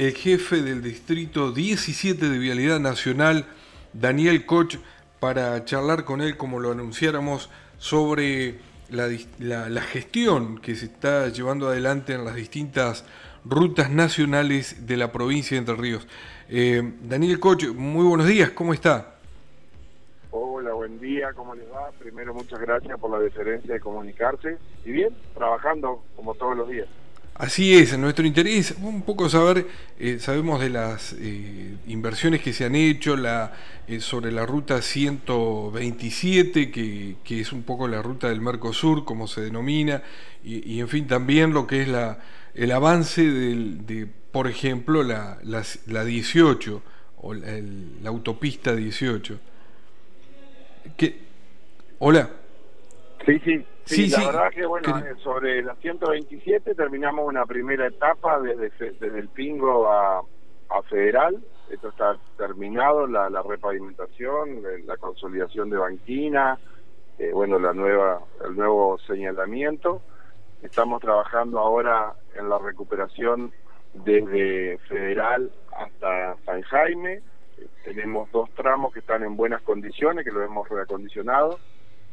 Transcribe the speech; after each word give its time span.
el 0.00 0.14
jefe 0.14 0.62
del 0.62 0.80
distrito 0.80 1.52
17 1.52 2.30
de 2.30 2.38
Vialidad 2.38 2.80
Nacional, 2.80 3.44
Daniel 3.92 4.46
Koch, 4.46 4.76
para 5.20 5.62
charlar 5.66 6.06
con 6.06 6.22
él, 6.22 6.38
como 6.38 6.58
lo 6.58 6.72
anunciáramos, 6.72 7.50
sobre 7.76 8.60
la, 8.88 9.82
gestión 9.82 10.58
que 10.58 10.74
se 10.74 10.86
está 10.86 11.28
llevando 11.28 11.68
adelante 11.68 12.14
en 12.14 12.24
las 12.24 12.34
distintas 12.34 13.04
rutas 13.44 13.90
nacionales 13.90 14.86
de 14.86 14.96
la 14.96 15.12
provincia 15.12 15.54
de 15.54 15.58
Entre 15.58 15.74
Ríos. 15.74 16.08
Eh, 16.48 16.94
Daniel 17.02 17.38
Koch, 17.38 17.66
muy 17.74 18.06
buenos 18.06 18.26
días, 18.26 18.52
¿cómo 18.52 18.72
está? 18.72 19.16
Hola, 20.30 20.72
buen 20.72 20.98
día, 20.98 21.34
¿cómo 21.34 21.54
les 21.54 21.70
va? 21.70 21.90
Primero, 21.98 22.32
muchas 22.32 22.58
gracias 22.58 22.98
por 22.98 23.10
la 23.10 23.18
deferencia 23.18 23.74
de 23.74 23.80
comunicarse. 23.80 24.56
Y 24.82 24.92
bien, 24.92 25.14
trabajando 25.34 26.02
como 26.16 26.34
todos 26.36 26.56
los 26.56 26.70
días. 26.70 26.88
Así 27.34 27.74
es, 27.74 27.96
nuestro 27.96 28.26
interés 28.26 28.74
un 28.82 29.00
poco 29.02 29.30
saber, 29.30 29.66
eh, 29.98 30.18
sabemos 30.20 30.60
de 30.60 30.68
las 30.68 31.14
eh, 31.18 31.74
inversiones 31.86 32.42
que 32.42 32.52
se 32.52 32.66
han 32.66 32.74
hecho 32.74 33.16
la, 33.16 33.54
eh, 33.88 34.00
sobre 34.00 34.30
la 34.30 34.44
ruta 34.44 34.82
127, 34.82 36.70
que, 36.70 37.16
que, 37.24 37.40
es 37.40 37.52
un 37.52 37.62
poco 37.62 37.88
la 37.88 38.02
ruta 38.02 38.28
del 38.28 38.42
Mercosur, 38.42 39.06
como 39.06 39.26
se 39.26 39.40
denomina, 39.40 40.02
y, 40.44 40.80
en 40.80 40.88
fin, 40.88 41.06
también 41.06 41.54
lo 41.54 41.66
que 41.66 41.82
es 41.82 41.88
la, 41.88 42.18
el 42.54 42.72
avance 42.72 43.22
de, 43.22 44.06
por 44.32 44.46
ejemplo, 44.46 45.02
la, 45.02 45.38
la, 45.44 46.04
18 46.04 46.82
o 47.22 47.34
la, 47.34 47.58
la 48.02 48.08
autopista 48.10 48.76
18. 48.76 49.38
¿Qué? 50.96 51.20
Hola. 51.98 52.39
Sí, 53.26 53.38
sí. 53.40 53.66
Sí, 53.84 54.08
la 54.08 54.26
verdad 54.26 54.50
que 54.50 54.64
bueno, 54.66 54.98
eh, 54.98 55.14
sobre 55.22 55.62
la 55.62 55.74
127 55.74 56.74
terminamos 56.74 57.26
una 57.26 57.44
primera 57.44 57.88
etapa 57.88 58.38
desde, 58.40 58.70
desde 58.78 59.18
el 59.18 59.28
Pingo 59.28 59.90
a, 59.90 60.18
a 60.68 60.82
Federal. 60.88 61.42
Esto 61.70 61.88
está 61.88 62.16
terminado, 62.36 63.06
la, 63.06 63.28
la 63.28 63.42
repavimentación, 63.42 64.62
la 64.86 64.96
consolidación 64.96 65.70
de 65.70 65.78
banquina, 65.78 66.58
eh, 67.18 67.32
bueno, 67.32 67.58
la 67.58 67.72
nueva, 67.72 68.20
el 68.44 68.56
nuevo 68.56 68.98
señalamiento. 69.06 70.02
Estamos 70.62 71.00
trabajando 71.00 71.58
ahora 71.58 72.14
en 72.36 72.48
la 72.48 72.58
recuperación 72.58 73.52
desde 73.92 74.78
Federal 74.88 75.50
hasta 75.76 76.36
San 76.44 76.62
Jaime. 76.62 77.22
tenemos 77.84 78.30
dos 78.30 78.50
tramos 78.54 78.92
que 78.92 79.00
están 79.00 79.24
en 79.24 79.36
buenas 79.36 79.62
condiciones, 79.62 80.24
que 80.24 80.30
lo 80.30 80.42
hemos 80.44 80.68
reacondicionado 80.68 81.58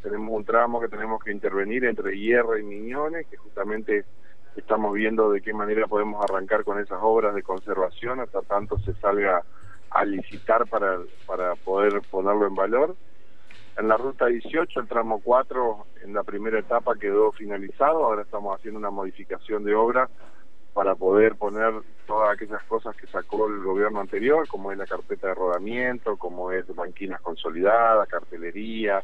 tenemos 0.02 0.30
un 0.32 0.46
tramo 0.46 0.80
que 0.80 0.88
tenemos 0.88 1.24
que 1.24 1.32
intervenir 1.32 1.86
entre 1.86 2.18
Hierro 2.18 2.58
y 2.58 2.64
Miñones, 2.64 3.28
que 3.28 3.38
justamente 3.38 4.06
estamos 4.56 4.94
viendo 4.94 5.32
de 5.32 5.42
qué 5.42 5.54
manera 5.54 5.88
podemos 5.88 6.24
arrancar 6.24 6.64
con 6.64 6.80
esas 6.80 7.00
obras 7.02 7.36
de 7.36 7.44
conservación 7.44 8.20
hasta 8.20 8.42
tanto 8.42 8.80
se 8.80 8.94
salga 8.96 9.44
a 9.92 10.06
licitar 10.06 10.68
para, 10.68 11.00
para 11.26 11.56
poder 11.56 12.02
ponerlo 12.10 12.48
en 12.48 12.56
valor. 12.56 12.96
En 13.78 13.88
la 13.88 13.98
ruta 13.98 14.26
18, 14.26 14.80
el 14.80 14.88
tramo 14.88 15.22
4, 15.24 15.86
en 16.04 16.14
la 16.14 16.24
primera 16.24 16.60
etapa 16.60 16.96
quedó 16.96 17.32
finalizado, 17.32 18.04
ahora 18.04 18.24
estamos 18.24 18.58
haciendo 18.58 18.80
una 18.80 18.90
modificación 18.90 19.64
de 19.64 19.76
obra 19.76 20.10
para 20.74 20.96
poder 20.96 21.36
poner 21.36 21.74
todas 22.06 22.34
aquellas 22.36 22.62
cosas 22.64 22.96
que 22.96 23.08
sacó 23.08 23.48
el 23.48 23.64
gobierno 23.64 24.00
anterior, 24.00 24.48
como 24.48 24.72
es 24.72 24.78
la 24.78 24.86
carpeta 24.86 25.28
de 25.28 25.34
rodamiento, 25.34 26.18
como 26.18 26.52
es 26.52 26.68
banquinas 26.76 27.20
consolidadas, 27.22 28.08
cartelería, 28.08 29.04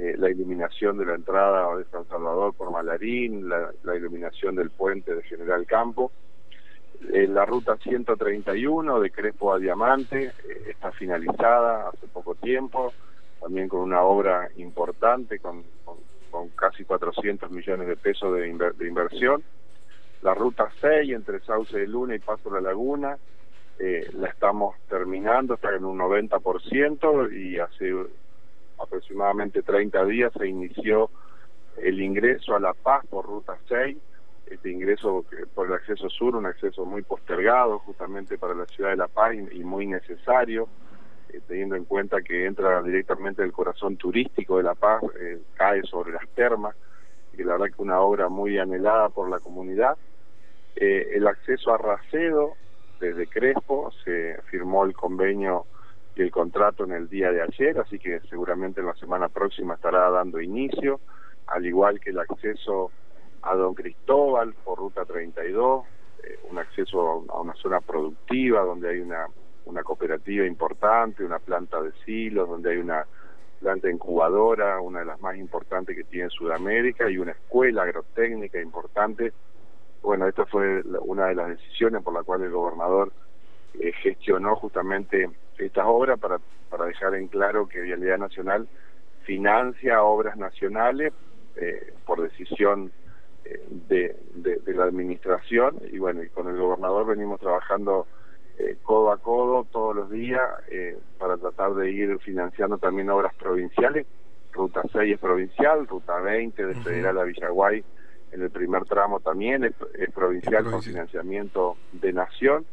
eh, 0.00 0.14
la 0.16 0.30
iluminación 0.30 0.96
de 0.96 1.06
la 1.06 1.16
entrada 1.16 1.76
de 1.76 1.84
San 1.86 2.06
Salvador 2.06 2.54
por 2.54 2.70
Malarín, 2.70 3.48
la, 3.48 3.96
iluminación 3.96 4.54
del 4.54 4.70
puente 4.70 5.12
de 5.12 5.24
General 5.24 5.66
Campo. 5.66 6.12
Eh, 7.12 7.26
la 7.26 7.44
ruta 7.44 7.76
131 7.78 9.00
de 9.00 9.10
Crespo 9.10 9.52
a 9.52 9.58
Diamante 9.58 10.26
eh, 10.26 10.62
está 10.68 10.92
finalizada 10.92 11.88
hace 11.88 12.06
poco 12.06 12.36
tiempo, 12.36 12.92
también 13.40 13.68
con 13.68 13.80
una 13.80 14.02
obra 14.02 14.48
importante, 14.58 15.40
con, 15.40 15.64
con, 16.30 16.48
casi 16.50 16.84
400 16.84 17.50
millones 17.50 17.88
de 17.88 17.96
pesos 17.96 18.32
de, 18.36 18.42
de, 18.78 18.86
inversión. 18.86 19.42
La 20.22 20.32
ruta 20.32 20.70
6 20.80 21.12
entre 21.12 21.40
Sauce 21.40 21.76
de 21.76 21.88
Luna 21.88 22.14
y 22.14 22.20
Paso 22.20 22.50
de 22.50 22.60
la 22.60 22.68
Laguna, 22.68 23.18
la 23.80 24.28
estamos 24.28 24.76
terminando, 24.88 25.54
está 25.54 25.74
en 25.74 25.84
un 25.84 25.98
90% 25.98 27.32
y 27.32 27.58
hace 27.58 27.94
aproximadamente 28.78 29.62
30 29.62 30.04
días 30.06 30.32
se 30.36 30.46
inició 30.46 31.10
el 31.76 32.00
ingreso 32.00 32.54
a 32.54 32.60
La 32.60 32.74
Paz 32.74 33.06
por 33.08 33.26
Ruta 33.26 33.56
6, 33.68 33.96
este 34.46 34.70
ingreso 34.70 35.24
por 35.54 35.66
el 35.66 35.74
acceso 35.74 36.08
sur, 36.08 36.34
un 36.34 36.46
acceso 36.46 36.84
muy 36.84 37.02
postergado 37.02 37.78
justamente 37.80 38.38
para 38.38 38.54
la 38.54 38.66
ciudad 38.66 38.90
de 38.90 38.96
La 38.96 39.08
Paz 39.08 39.34
y, 39.34 39.62
muy 39.62 39.86
necesario, 39.86 40.68
eh, 41.28 41.40
teniendo 41.46 41.76
en 41.76 41.84
cuenta 41.84 42.22
que 42.22 42.46
entra 42.46 42.82
directamente 42.82 43.42
el 43.42 43.52
corazón 43.52 43.96
turístico 43.96 44.56
de 44.56 44.62
La 44.62 44.74
Paz, 44.74 45.02
eh, 45.20 45.38
cae 45.54 45.82
sobre 45.82 46.12
las 46.12 46.26
termas, 46.30 46.74
y 47.34 47.44
la 47.44 47.52
verdad 47.52 47.76
que 47.76 47.82
una 47.82 48.00
obra 48.00 48.28
muy 48.28 48.58
anhelada 48.58 49.10
por 49.10 49.28
la 49.28 49.38
comunidad. 49.38 49.96
Eh, 50.74 51.12
el 51.14 51.26
acceso 51.26 51.72
a 51.72 51.78
Racedo, 51.78 52.54
desde 53.00 53.26
Crespo, 53.26 53.92
se 54.04 54.40
firmó 54.50 54.84
el 54.84 54.94
convenio 54.94 55.66
el 56.22 56.30
contrato 56.30 56.84
en 56.84 56.92
el 56.92 57.08
día 57.08 57.30
de 57.30 57.42
ayer, 57.42 57.78
así 57.78 57.98
que 57.98 58.20
seguramente 58.28 58.80
en 58.80 58.86
la 58.86 58.94
semana 58.94 59.28
próxima 59.28 59.74
estará 59.74 60.10
dando 60.10 60.40
inicio, 60.40 61.00
al 61.46 61.64
igual 61.64 62.00
que 62.00 62.10
el 62.10 62.18
acceso 62.18 62.90
a 63.42 63.54
Don 63.54 63.74
Cristóbal 63.74 64.54
por 64.64 64.78
Ruta 64.78 65.04
32, 65.04 65.84
eh, 66.22 66.38
un 66.50 66.58
acceso 66.58 67.24
a 67.28 67.40
una 67.40 67.54
zona 67.54 67.80
productiva 67.80 68.62
donde 68.62 68.90
hay 68.90 68.98
una, 68.98 69.26
una 69.64 69.82
cooperativa 69.82 70.44
importante, 70.46 71.24
una 71.24 71.38
planta 71.38 71.80
de 71.80 71.92
silos, 72.04 72.48
donde 72.48 72.72
hay 72.72 72.78
una 72.78 73.06
planta 73.60 73.90
incubadora, 73.90 74.80
una 74.80 75.00
de 75.00 75.04
las 75.04 75.20
más 75.20 75.36
importantes 75.36 75.96
que 75.96 76.04
tiene 76.04 76.30
Sudamérica, 76.30 77.10
y 77.10 77.18
una 77.18 77.32
escuela 77.32 77.82
agrotécnica 77.82 78.60
importante. 78.60 79.32
Bueno, 80.02 80.28
esta 80.28 80.46
fue 80.46 80.82
una 81.00 81.26
de 81.26 81.34
las 81.34 81.48
decisiones 81.48 82.02
por 82.02 82.14
la 82.14 82.22
cual 82.22 82.42
el 82.42 82.50
gobernador 82.50 83.12
eh, 83.80 83.92
gestionó 84.02 84.56
justamente 84.56 85.28
estas 85.58 85.84
obras 85.86 86.18
para, 86.18 86.38
para 86.70 86.86
dejar 86.86 87.14
en 87.14 87.28
claro 87.28 87.68
que 87.68 87.80
Vialidad 87.80 88.18
Nacional 88.18 88.68
financia 89.24 90.02
obras 90.02 90.36
nacionales 90.36 91.12
eh, 91.56 91.92
por 92.06 92.22
decisión 92.22 92.90
eh, 93.44 93.62
de, 93.88 94.16
de, 94.34 94.74
la 94.74 94.84
administración. 94.84 95.76
Y 95.92 95.98
bueno, 95.98 96.22
y 96.22 96.28
con 96.28 96.48
el 96.48 96.56
gobernador 96.56 97.06
venimos 97.06 97.40
trabajando 97.40 98.06
codo 98.82 99.12
a 99.12 99.18
codo 99.18 99.64
todos 99.70 99.94
los 99.94 100.10
días 100.10 100.42
para 101.16 101.36
tratar 101.36 101.74
de 101.74 101.92
ir 101.92 102.18
financiando 102.18 102.76
también 102.78 103.08
obras 103.08 103.32
provinciales. 103.36 104.04
Ruta 104.52 104.82
6 104.92 105.14
es 105.14 105.20
provincial, 105.20 105.86
Ruta 105.86 106.18
20 106.18 106.66
de 106.66 106.74
Federal 106.74 107.18
a 107.18 107.22
Villaguay 107.22 107.84
en 108.32 108.42
el 108.42 108.50
primer 108.50 108.84
tramo 108.84 109.20
también 109.20 109.64
es, 109.64 109.74
provincial 110.14 110.64
con 110.64 110.82
financiamiento 110.82 111.76
de 111.92 112.12
nación 112.12 112.66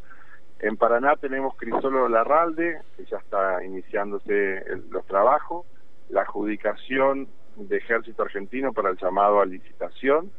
en 0.59 0.77
Paraná 0.77 1.15
tenemos 1.15 1.55
Crisolo 1.57 2.07
Larralde, 2.07 2.81
que 2.95 3.05
ya 3.05 3.17
está 3.17 3.63
iniciándose 3.63 4.63
los 4.89 5.05
trabajos, 5.05 5.65
la 6.09 6.21
adjudicación 6.21 7.27
de 7.55 7.77
Ejército 7.77 8.23
Argentino 8.23 8.73
para 8.73 8.89
el 8.89 8.97
llamado 8.97 9.41
a 9.41 9.45
licitación, 9.45 10.31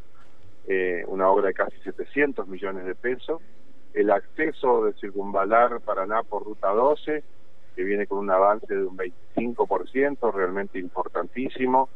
eh, 0.69 1.05
una 1.07 1.29
obra 1.29 1.49
de 1.49 1.55
casi 1.55 1.79
700 1.81 2.49
millones 2.49 2.87
de 2.87 2.95
pesos, 2.95 3.41
el 3.95 4.11
acceso 4.11 4.85
de 4.85 4.93
circunvalar 4.95 5.81
Paraná 5.81 6.23
por 6.23 6.45
Ruta 6.45 6.71
12, 6.71 7.23
que 7.75 7.85
viene 7.85 8.07
con 8.07 8.19
un 8.19 8.31
avance 8.31 8.75
de 8.75 8.85
un 8.85 8.97
25%, 8.97 10.33
realmente 10.33 10.79
importantísimo, 10.79 11.89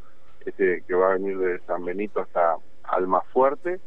este, 0.45 0.83
que 0.87 0.93
va 0.93 1.09
a 1.09 1.13
venir 1.13 1.37
de 1.37 1.59
San 1.61 1.83
Benito 1.83 2.21
hasta 2.21 2.57
Almafuerte, 2.83 3.79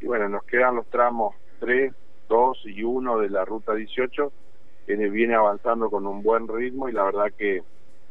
y 0.00 0.06
bueno, 0.06 0.28
nos 0.28 0.44
quedan 0.44 0.76
los 0.76 0.86
tramos 0.86 1.34
3, 1.60 1.92
2 2.28 2.58
y 2.66 2.82
1 2.82 3.18
de 3.18 3.30
la 3.30 3.44
ruta 3.44 3.74
18 3.74 4.32
viene, 4.86 5.34
avanzando 5.34 5.90
con 5.90 6.06
un 6.06 6.22
buen 6.22 6.48
ritmo 6.48 6.88
y 6.88 6.92
la 6.92 7.04
verdad 7.04 7.32
que 7.36 7.56
eh, 7.56 7.62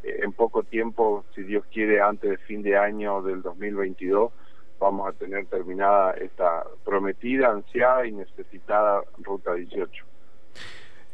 en 0.03 0.31
poco 0.31 0.63
tiempo, 0.63 1.25
si 1.33 1.41
Dios 1.43 1.65
quiere, 1.71 2.01
antes 2.01 2.29
de 2.29 2.37
fin 2.37 2.61
de 2.61 2.77
año 2.77 3.21
del 3.23 3.41
2022, 3.41 4.31
vamos 4.79 5.09
a 5.09 5.13
tener 5.13 5.45
terminada 5.47 6.11
esta 6.11 6.63
prometida, 6.85 7.49
ansiada 7.49 8.05
y 8.05 8.11
necesitada 8.11 9.01
ruta 9.23 9.53
18. 9.53 10.05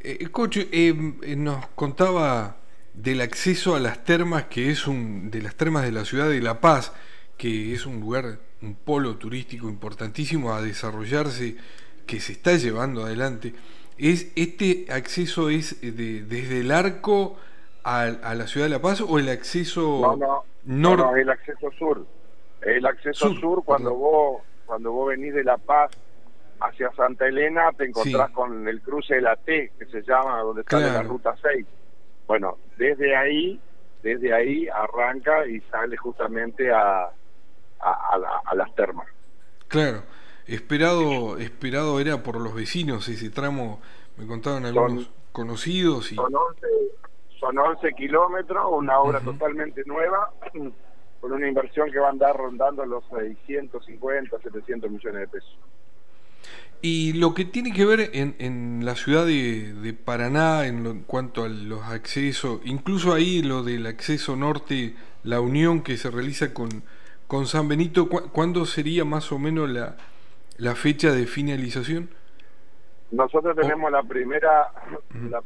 Eh, 0.06 0.28
Coche, 0.32 0.68
eh, 0.72 0.94
eh, 1.22 1.36
nos 1.36 1.66
contaba 1.68 2.58
del 2.94 3.22
acceso 3.22 3.76
a 3.76 3.80
las 3.80 4.04
termas, 4.04 4.46
que 4.46 4.70
es 4.70 4.86
un 4.88 5.32
de 5.32 5.42
las 5.42 5.56
termas 5.56 5.84
de 5.84 5.92
la 5.92 6.06
ciudad 6.06 6.30
de 6.30 6.42
La 6.42 6.60
Paz, 6.60 6.94
que 7.38 7.74
es 7.74 7.86
un 7.86 8.02
lugar, 8.02 8.40
un 8.62 8.76
polo 8.76 9.16
turístico 9.16 9.70
importantísimo 9.70 10.54
a 10.54 10.62
desarrollarse 10.62 11.56
que 12.06 12.20
se 12.20 12.34
está 12.34 12.56
llevando 12.56 13.04
adelante, 13.04 13.54
es 13.98 14.32
este 14.36 14.86
acceso 14.90 15.50
es 15.50 15.82
de, 15.82 16.24
desde 16.24 16.62
el 16.62 16.72
arco 16.72 17.38
a, 17.84 18.08
la 18.08 18.48
ciudad 18.48 18.68
de 18.68 18.72
La 18.72 18.82
Paz 18.82 19.02
o 19.02 19.20
el 19.20 19.30
acceso 19.30 20.16
no, 20.18 20.44
no, 20.66 20.98
no, 20.98 21.16
el 21.16 21.30
acceso 21.30 21.72
sur. 21.72 22.06
El 22.62 22.86
acceso 22.86 23.34
sur, 23.34 23.64
cuando 23.66 23.94
vos 23.94 24.42
cuando 24.66 24.92
vos 24.92 25.10
venís 25.10 25.34
de 25.34 25.44
La 25.44 25.58
Paz 25.58 25.92
hacia 26.60 26.92
Santa 26.94 27.28
Elena 27.28 27.72
te 27.78 27.86
encontrás 27.86 28.32
con 28.32 28.68
el 28.68 28.82
cruce 28.82 29.16
de 29.16 29.22
la 29.22 29.36
T, 29.36 29.72
que 29.78 29.86
se 29.86 30.02
llama, 30.02 30.40
donde 30.40 30.64
sale 30.64 30.92
la 30.92 31.04
ruta 31.04 31.36
6. 31.42 31.66
Bueno, 32.26 32.58
desde 32.78 33.16
ahí, 33.16 33.60
desde 34.02 34.34
ahí 34.34 34.68
arranca 34.70 35.46
y 35.46 35.60
sale 35.62 35.98
justamente 35.98 36.72
a, 36.72 37.10
a, 37.80 38.56
las 38.56 38.74
termas. 38.76 39.08
Claro, 39.68 40.04
esperado, 40.48 41.38
esperado 41.38 42.00
era 42.00 42.24
por 42.24 42.40
los 42.40 42.54
vecinos 42.54 43.07
ese 43.07 43.30
tramo, 43.30 43.81
me 44.18 44.28
contaban 44.28 44.66
algunos 44.66 45.10
conocidos. 45.31 46.12
Y... 46.12 46.16
Son 46.16 46.34
11, 46.34 46.68
son 47.40 47.57
11 47.57 47.94
kilómetros, 47.94 48.66
una 48.72 49.00
obra 49.00 49.19
totalmente 49.19 49.84
nueva, 49.86 50.31
con 51.22 51.31
una 51.31 51.48
inversión 51.48 51.92
que 51.92 52.00
va 52.00 52.07
a 52.07 52.12
andar 52.12 52.36
rondando 52.36 52.86
los 52.86 53.04
650, 53.10 54.40
700 54.40 54.92
millones 54.92 55.22
de 55.22 55.28
pesos. 55.28 55.57
Y 56.81 57.13
lo 57.13 57.34
que 57.34 57.46
tiene 57.46 57.72
que 57.72 57.86
ver 57.86 58.10
en, 58.13 58.36
en 58.39 58.84
la 58.84 58.96
ciudad 58.96 59.25
de, 59.25 59.96
Paraná 60.04 60.68
en, 60.68 61.04
cuanto 61.04 61.46
a 61.46 61.48
los 61.48 61.81
accesos, 61.84 62.60
incluso 62.66 63.13
ahí 63.13 63.42
lo 63.42 63.63
del 63.63 63.86
acceso 63.86 64.36
norte, 64.36 64.94
la 65.24 65.39
unión 65.39 65.81
que 65.81 65.96
se 65.96 66.12
realiza 66.12 66.54
con, 66.54 66.84
con 67.28 67.48
San 67.48 67.69
Benito, 67.69 68.10
¿cuándo 68.10 68.66
sería 68.66 69.06
más 69.06 69.31
o 69.31 69.39
menos 69.39 69.69
la, 69.69 69.96
la 70.58 70.76
fecha 70.76 71.12
de 71.12 71.26
finalización? 71.26 72.10
Nosotros 73.12 73.56
tenemos 73.56 73.92
la 73.92 74.02
primera 74.04 74.72
la, 75.30 75.42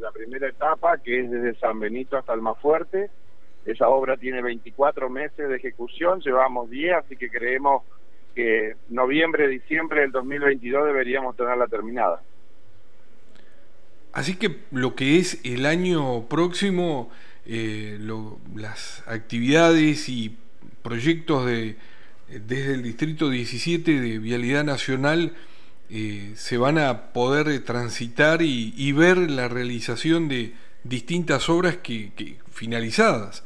la, 0.00 0.10
primera 0.10 0.48
etapa 0.48 0.98
que 0.98 1.20
es 1.20 1.30
desde 1.30 1.54
San 1.60 1.78
Benito 1.78 2.16
hasta 2.16 2.34
el 2.34 2.40
más 2.40 2.58
fuerte. 2.58 3.10
Esa 3.64 3.88
obra 3.88 4.16
tiene 4.16 4.42
24 4.42 5.08
meses 5.08 5.48
de 5.48 5.56
ejecución, 5.56 6.20
llevamos 6.20 6.68
10, 6.68 6.94
así 6.94 7.16
que 7.16 7.30
creemos 7.30 7.84
que 8.34 8.74
noviembre, 8.88 9.46
diciembre 9.46 10.00
del 10.00 10.10
2022 10.10 10.86
deberíamos 10.86 11.36
tenerla 11.36 11.66
terminada. 11.68 12.22
Así 14.12 14.36
que 14.36 14.56
lo 14.70 14.94
que 14.94 15.18
es 15.18 15.40
el 15.44 15.64
año 15.64 16.28
próximo, 16.28 17.10
eh, 17.46 17.98
las 18.54 19.06
actividades 19.06 20.08
y 20.08 20.36
proyectos 20.82 21.46
de 21.46 21.76
desde 22.40 22.74
el 22.74 22.82
distrito 22.82 23.28
17 23.28 24.00
de 24.00 24.18
Vialidad 24.18 24.64
Nacional 24.64 25.32
eh, 25.90 26.32
se 26.36 26.56
van 26.56 26.78
a 26.78 27.12
poder 27.12 27.64
transitar 27.64 28.40
y, 28.42 28.92
ver 28.92 29.18
la 29.18 29.48
realización 29.48 30.28
de 30.28 30.54
distintas 30.84 31.48
obras 31.48 31.76
que, 31.76 32.12
que 32.14 32.38
finalizadas. 32.50 33.44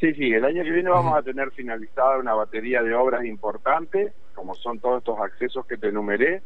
Sí, 0.00 0.14
sí, 0.14 0.32
el 0.32 0.44
año 0.44 0.62
que 0.62 0.70
viene 0.70 0.90
vamos 0.90 1.16
a 1.16 1.22
tener 1.22 1.50
finalizada 1.52 2.18
una 2.18 2.34
batería 2.34 2.82
de 2.82 2.94
obras 2.94 3.24
importantes, 3.24 4.12
como 4.34 4.54
son 4.54 4.78
todos 4.78 4.98
estos 4.98 5.18
accesos 5.20 5.66
que 5.66 5.76
te 5.76 5.88
enumeré. 5.88 6.42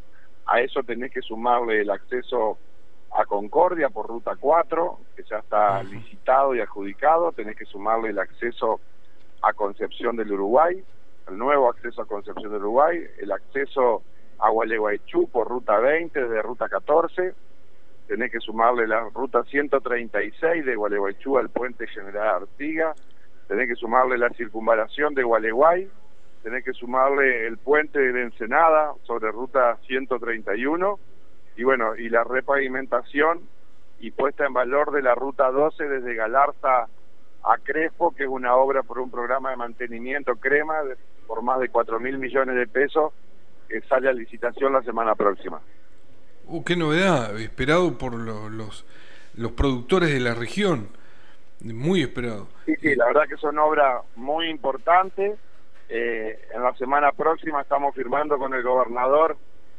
A 0.47 0.61
eso 0.61 0.83
tenés 0.83 1.13
que 1.13 1.23
sumarle 1.23 1.81
el 1.81 1.91
acceso 1.91 2.59
a 3.17 3.25
Concordia 3.25 3.89
por 3.91 4.09
Ruta 4.09 4.37
4, 4.39 4.99
que 5.17 5.23
ya 5.29 5.39
está 5.39 5.83
licitado 5.83 6.55
y 6.55 6.61
adjudicado. 6.61 7.33
Tenés 7.33 7.57
que 7.57 7.65
sumarle 7.65 8.11
el 8.11 8.19
acceso 8.19 8.81
a 9.43 9.53
Concepción 9.53 10.17
del 10.17 10.33
Uruguay, 10.33 10.83
el 11.29 11.39
nuevo 11.39 11.69
acceso 11.69 12.03
a 12.03 12.07
Concepción 12.07 12.53
del 12.53 12.63
Uruguay, 12.63 13.03
el 13.19 13.33
acceso 13.33 14.03
a 14.39 14.51
Gualeguaychú 14.51 15.29
por 15.29 15.49
Ruta 15.49 15.79
20 15.79 16.21
desde 16.21 16.43
Ruta 16.43 16.69
14. 16.69 17.35
Tenés 18.07 18.33
que 18.33 18.41
sumarle 18.41 18.87
la 18.87 19.09
Ruta 19.15 19.43
136 19.45 20.65
de 20.65 20.77
Gualeguaychú 20.77 21.39
al 21.39 21.51
Puente 21.51 21.87
General 21.89 22.43
Artiga. 22.43 22.95
Tenés 23.47 23.69
que 23.69 23.75
sumarle 23.75 24.19
la 24.19 24.31
circunvalación 24.31 25.15
de 25.15 25.23
Gualeguay, 25.23 25.89
tenés 26.43 26.65
que 26.65 26.73
sumarle 26.73 27.47
el 27.47 27.59
puente 27.59 27.99
de 27.99 28.23
Ensenada 28.23 28.93
sobre 29.05 29.31
ruta 29.33 29.77
131 29.87 30.99
y 31.57 31.65
bueno, 31.65 31.97
y 31.97 32.09
la 32.09 32.25
repavimentación 32.25 33.41
y 34.01 34.11
puesta 34.11 34.47
en 34.47 34.53
valor 34.53 34.93
de 34.93 35.03
la 35.03 35.15
ruta 35.15 35.51
12 35.51 35.89
desde 35.89 36.15
Galarza 36.15 36.89
a 37.45 37.57
Crespo, 37.59 38.15
que 38.15 38.25
es 38.25 38.29
una 38.29 38.55
obra 38.55 38.83
por 38.83 38.99
un 38.99 39.11
programa 39.11 39.51
de 39.51 39.57
mantenimiento 39.57 40.37
crema 40.37 40.75
por 41.27 41.43
más 41.43 41.61
de 41.61 41.69
4 41.69 42.01
mil 42.01 42.19
millones 42.19 42.57
de 42.57 42.67
pesos 42.67 43.13
que 43.69 43.81
sale 43.83 44.09
a 44.09 44.13
licitación 44.13 44.73
la 44.73 44.83
semana 44.83 45.15
próxima. 45.15 45.61
Uh, 46.47 46.65
qué 46.65 46.77
novedad, 46.77 47.39
esperado 47.39 47.99
por 47.99 48.15
los, 48.15 48.87
los 49.35 49.53
productores 49.53 50.11
de 50.11 50.21
la 50.21 50.35
región. 50.35 50.89
Muy 51.63 52.03
esperado. 52.03 52.49
Sí, 52.67 52.75
sí, 52.81 52.95
la 52.95 53.07
verdad 53.07 53.29
que 53.29 53.37
son 53.37 53.59
obras 53.59 54.03
muy 54.17 54.49
importantes. 54.49 55.39
Eh, 55.89 56.39
en 56.55 56.63
la 56.63 56.75
semana 56.75 57.13
próxima 57.13 57.63
estamos 57.63 57.95
firmando 57.95 58.39
con 58.39 58.55
el 58.55 58.63
gobernador, 58.63 59.37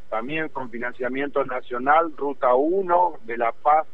también 0.10 0.50
con 0.50 0.70
financiamiento 0.70 1.46
nacional, 1.46 2.12
Ruta 2.18 2.56
1 2.56 3.14
de 3.26 3.38
La 3.38 3.52
Paz 3.52 3.88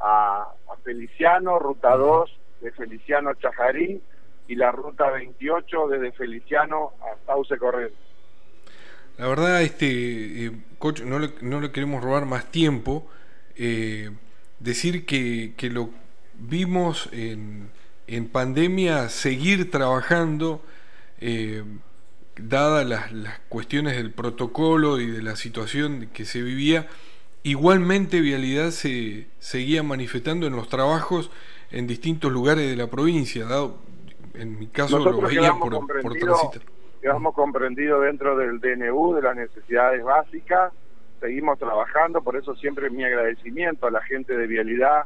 a, 0.00 0.52
Feliciano, 0.84 1.58
Ruta 1.58 1.96
2 1.96 2.40
de 2.64 2.72
Feliciano 2.72 3.30
a 3.30 3.38
Chajarí 3.38 4.00
y 4.48 4.54
la 4.56 4.72
Ruta 4.72 5.10
28 5.10 5.88
desde 5.88 6.12
Feliciano 6.12 6.92
a 7.00 7.26
Sauce 7.26 7.56
Correr. 7.58 7.92
La 9.18 9.28
verdad, 9.28 9.62
este, 9.62 10.46
eh, 10.46 10.52
no 11.04 11.18
le, 11.18 11.30
no 11.42 11.60
le 11.60 11.70
queremos 11.70 12.02
robar 12.02 12.24
más 12.24 12.50
tiempo. 12.50 13.06
Eh, 13.54 14.10
decir 14.58 15.06
que, 15.06 15.52
que 15.56 15.70
lo 15.70 15.90
vimos 16.34 17.08
en, 17.12 17.70
en 18.06 18.28
pandemia 18.28 19.08
seguir 19.10 19.70
trabajando, 19.70 20.64
eh, 21.20 21.62
dadas 22.36 22.86
las, 22.86 23.12
las, 23.12 23.38
cuestiones 23.48 23.96
del 23.96 24.10
protocolo 24.10 24.98
y 24.98 25.06
de 25.06 25.22
la 25.22 25.36
situación 25.36 26.08
que 26.12 26.24
se 26.24 26.42
vivía, 26.42 26.88
igualmente 27.44 28.20
Vialidad 28.20 28.70
se 28.70 29.28
seguía 29.38 29.82
manifestando 29.82 30.46
en 30.46 30.56
los 30.56 30.68
trabajos 30.68 31.30
en 31.74 31.88
distintos 31.88 32.30
lugares 32.30 32.70
de 32.70 32.76
la 32.76 32.86
provincia, 32.86 33.46
dado, 33.46 33.78
en 34.34 34.56
mi 34.60 34.68
caso 34.68 35.00
lo 35.00 35.20
veía 35.20 35.52
por, 35.54 35.72
por 36.02 36.16
Quedamos 37.02 37.34
comprendido 37.34 38.00
dentro 38.00 38.36
del 38.36 38.60
DNU 38.60 39.14
de 39.16 39.22
las 39.22 39.36
necesidades 39.36 40.02
básicas, 40.04 40.72
seguimos 41.20 41.58
trabajando, 41.58 42.22
por 42.22 42.36
eso 42.36 42.54
siempre 42.54 42.90
mi 42.90 43.04
agradecimiento 43.04 43.88
a 43.88 43.90
la 43.90 44.00
gente 44.02 44.36
de 44.36 44.46
Vialidad, 44.46 45.02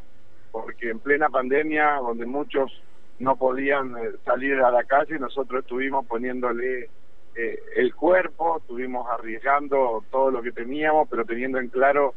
porque 0.53 0.91
en 0.91 0.99
plena 0.99 1.31
pandemia, 1.31 1.95
donde 2.03 2.27
muchos 2.27 2.71
no 3.19 3.37
podían 3.37 3.97
eh, 3.97 4.11
salir 4.27 4.61
a 4.61 4.71
la 4.71 4.85
calle, 4.85 5.19
nosotros 5.19 5.63
estuvimos 5.63 6.07
poniéndole 6.07 6.91
eh, 7.35 7.63
el 7.77 7.95
cuerpo, 7.95 8.59
estuvimos 8.59 9.09
arriesgando 9.11 10.05
todo 10.11 10.31
lo 10.31 10.43
que 10.43 10.53
teníamos, 10.53 11.09
pero 11.09 11.25
teniendo 11.25 11.59
en 11.59 11.69
claro 11.69 12.15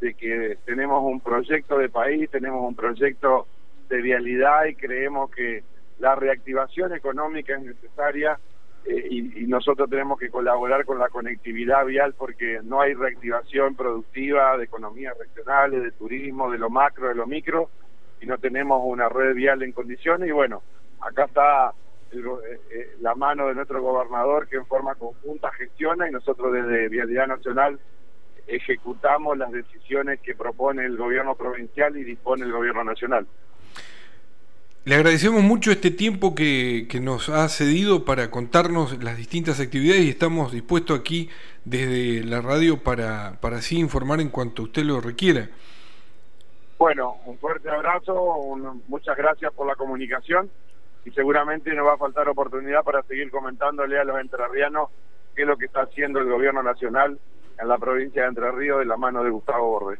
de 0.00 0.12
que 0.12 0.58
tenemos 0.66 1.02
un 1.02 1.20
proyecto 1.20 1.78
de 1.78 1.88
país, 1.88 2.30
tenemos 2.30 2.62
un 2.68 2.76
proyecto 2.76 3.46
de 3.94 4.02
vialidad 4.02 4.64
y 4.64 4.74
creemos 4.74 5.30
que 5.30 5.62
la 5.98 6.14
reactivación 6.14 6.92
económica 6.94 7.54
es 7.54 7.62
necesaria 7.62 8.38
eh, 8.86 9.06
y, 9.10 9.46
nosotros 9.46 9.88
tenemos 9.88 10.18
que 10.18 10.30
colaborar 10.30 10.84
con 10.84 10.98
la 10.98 11.08
conectividad 11.08 11.86
vial 11.86 12.14
porque 12.18 12.60
no 12.64 12.80
hay 12.80 12.94
reactivación 12.94 13.76
productiva 13.76 14.58
de 14.58 14.64
economías 14.64 15.16
regionales, 15.16 15.82
de 15.82 15.92
turismo, 15.92 16.50
de 16.50 16.58
lo 16.58 16.70
macro, 16.70 17.08
de 17.08 17.14
lo 17.14 17.26
micro, 17.26 17.70
y 18.20 18.26
no 18.26 18.36
tenemos 18.38 18.82
una 18.84 19.08
red 19.08 19.34
vial 19.34 19.62
en 19.62 19.72
condiciones. 19.72 20.28
Y 20.28 20.32
bueno, 20.32 20.62
acá 21.00 21.26
está 21.26 21.72
eh, 22.12 22.60
eh, 22.72 22.96
la 23.00 23.14
mano 23.14 23.46
de 23.46 23.54
nuestro 23.54 23.80
gobernador 23.80 24.48
que 24.48 24.56
en 24.56 24.66
forma 24.66 24.96
conjunta 24.96 25.52
gestiona 25.52 26.08
y 26.08 26.12
nosotros 26.12 26.52
desde 26.52 26.88
Vialidad 26.88 27.28
Nacional 27.28 27.78
ejecutamos 28.46 29.38
las 29.38 29.52
decisiones 29.52 30.20
que 30.20 30.34
propone 30.34 30.84
el 30.84 30.96
gobierno 30.96 31.34
provincial 31.34 31.96
y 31.96 32.04
dispone 32.04 32.44
el 32.44 32.52
gobierno 32.52 32.84
nacional. 32.84 33.26
Le 34.86 34.96
agradecemos 34.96 35.42
mucho 35.42 35.70
este 35.70 35.90
tiempo 35.90 36.34
que, 36.34 36.86
que, 36.90 37.00
nos 37.00 37.30
ha 37.30 37.48
cedido 37.48 38.04
para 38.04 38.30
contarnos 38.30 39.02
las 39.02 39.16
distintas 39.16 39.58
actividades 39.58 40.02
y 40.02 40.10
estamos 40.10 40.52
dispuestos 40.52 41.00
aquí 41.00 41.30
desde 41.64 42.22
la 42.22 42.42
radio 42.42 42.76
para, 42.76 43.38
para 43.40 43.56
así 43.56 43.78
informar 43.78 44.20
en 44.20 44.28
cuanto 44.28 44.64
usted 44.64 44.82
lo 44.82 45.00
requiera. 45.00 45.48
Bueno, 46.78 47.16
un 47.24 47.38
fuerte 47.38 47.70
abrazo, 47.70 48.14
muchas 48.88 49.16
gracias 49.16 49.54
por 49.54 49.66
la 49.66 49.74
comunicación 49.74 50.50
y 51.06 51.10
seguramente 51.12 51.72
nos 51.72 51.86
va 51.86 51.94
a 51.94 51.98
faltar 51.98 52.28
oportunidad 52.28 52.82
para 52.84 53.02
seguir 53.04 53.30
comentándole 53.30 53.98
a 53.98 54.04
los 54.04 54.20
entrerrianos 54.20 54.90
qué 55.34 55.42
es 55.42 55.48
lo 55.48 55.56
que 55.56 55.64
está 55.64 55.84
haciendo 55.84 56.18
el 56.18 56.28
gobierno 56.28 56.62
nacional 56.62 57.18
en 57.58 57.68
la 57.68 57.78
provincia 57.78 58.24
de 58.24 58.28
Entre 58.28 58.52
Ríos 58.52 58.80
de 58.80 58.84
la 58.84 58.98
mano 58.98 59.24
de 59.24 59.30
Gustavo 59.30 59.66
Borde. 59.66 59.98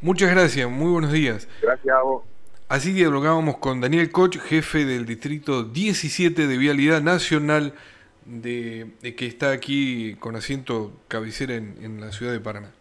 Muchas 0.00 0.32
gracias, 0.32 0.68
muy 0.68 0.90
buenos 0.90 1.12
días. 1.12 1.48
Gracias 1.62 1.94
a 1.96 2.02
vos. 2.02 2.33
Así 2.74 2.92
dialogábamos 2.92 3.58
con 3.58 3.80
Daniel 3.80 4.10
Koch, 4.10 4.36
jefe 4.36 4.84
del 4.84 5.06
distrito 5.06 5.62
17 5.62 6.48
de 6.48 6.58
Vialidad 6.58 7.00
Nacional, 7.00 7.72
de, 8.24 8.90
que 9.16 9.28
está 9.28 9.52
aquí 9.52 10.16
con 10.18 10.34
asiento 10.34 11.00
cabecera 11.06 11.54
en 11.54 12.00
la 12.00 12.10
ciudad 12.10 12.32
de 12.32 12.40
Paraná. 12.40 12.72